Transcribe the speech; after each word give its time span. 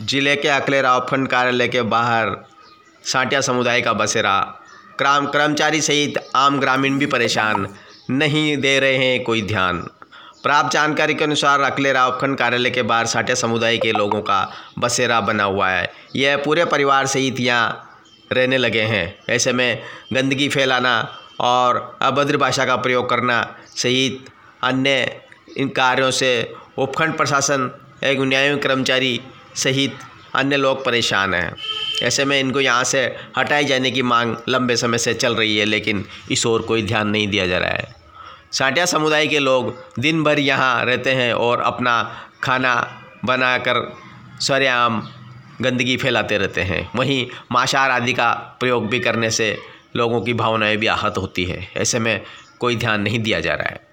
ज़िले 0.00 0.34
के 0.36 0.48
अकलेरा 0.48 0.96
उपखंड 0.96 1.28
कार्यालय 1.28 1.68
के 1.68 1.80
बाहर 1.82 2.28
साटिया 3.04 3.40
समुदाय 3.40 3.80
का 3.82 3.92
बसेरा। 3.92 4.38
क्राम 4.98 5.26
कर्मचारी 5.26 5.80
सहित 5.80 6.18
आम 6.36 6.58
ग्रामीण 6.60 6.98
भी 6.98 7.06
परेशान। 7.06 7.66
नहीं 8.10 8.56
दे 8.56 8.78
रहे 8.80 8.96
हैं 8.96 9.22
कोई 9.24 9.42
ध्यान। 9.42 9.78
प्राप्त 10.42 10.72
जानकारी 10.72 11.14
के 11.14 11.24
अनुसार 11.24 11.60
अकलेरा 11.60 12.06
उपखंड 12.08 12.36
कार्यालय 12.38 12.70
के 12.70 12.82
बाहर 12.82 13.06
साटिया 13.06 13.34
समुदाय 13.34 13.78
के 13.78 13.92
लोगों 13.92 14.20
का 14.22 14.40
बसेरा 14.78 15.20
बना 15.20 15.44
हुआ 15.44 15.68
है। 15.70 15.90
यह 16.16 16.36
पूरे 16.44 16.64
परिवार 16.66 17.06
सहित 17.06 17.40
यहाँ 17.40 17.98
रहने 18.32 18.58
लगे 18.58 18.82
हैं। 18.82 19.18
ऐसे 19.28 19.52
में 19.52 19.82
गंदगी 20.12 20.48
फैलाना 20.48 20.96
और 21.40 21.98
अभद्र 22.02 22.36
भाषा 22.36 22.64
का 22.66 22.76
प्रयोग 22.76 23.08
करना 23.10 23.42
सहित 23.76 24.30
अन्य 24.64 25.20
इन 25.56 25.68
कार्यों 25.70 26.10
से 26.12 26.30
उपखंड 26.78 27.16
प्रशासन 27.16 27.70
एक 28.04 28.20
न्यायिक 28.20 28.62
कर्मचारी 28.62 29.20
सहित 29.58 29.98
अन्य 30.34 30.56
लोग 30.56 30.84
परेशान 30.84 31.34
हैं। 31.34 31.54
ऐसे 32.02 32.24
में 32.24 32.40
इनको 32.40 32.60
यहाँ 32.60 32.84
से 32.84 33.16
हटाए 33.38 33.64
जाने 33.64 33.90
की 33.90 34.02
मांग 34.02 34.36
लंबे 34.48 34.76
समय 34.76 34.98
से 34.98 35.14
चल 35.14 35.34
रही 35.34 35.58
है, 35.58 35.64
लेकिन 35.64 36.04
इस 36.30 36.46
ओर 36.46 36.62
कोई 36.62 36.82
ध्यान 36.82 37.08
नहीं 37.08 37.28
दिया 37.28 37.46
जा 37.46 37.58
रहा 37.58 37.70
है। 37.70 37.96
साटिया 38.52 38.86
समुदाय 38.86 39.26
के 39.26 39.38
लोग 39.38 39.74
दिन 39.98 40.24
भर 40.24 40.38
यहाँ 40.38 40.84
रहते 40.84 41.10
हैं 41.10 41.32
और 41.32 41.60
अपना 41.60 42.02
खाना 42.42 42.74
बनाकर 43.24 43.96
सरेआम 44.40 45.02
गंदगी 45.62 45.96
फैलाते 45.96 46.38
रहते 46.38 46.60
हैं। 46.60 46.90
वहीं 46.96 47.26
मांसाहार 47.52 47.90
आदि 47.90 48.12
का 48.12 48.56
प्रयोग 48.60 48.88
भी 48.88 49.00
करने 49.00 49.30
से 49.30 49.58
लोगों 49.96 50.20
की 50.20 50.34
भावनाएँ 50.34 50.76
भी 50.76 50.86
आहत 50.86 51.18
होती 51.18 51.44
है। 51.44 51.70
ऐसे 51.76 51.98
में 51.98 52.20
कोई 52.58 52.76
ध्यान 52.76 53.00
नहीं 53.00 53.18
दिया 53.18 53.40
जा 53.40 53.54
रहा 53.54 53.68
है। 53.68 53.87